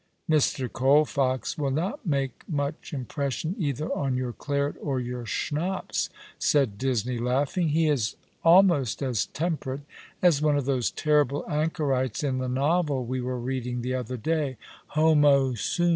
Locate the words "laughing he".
7.19-7.73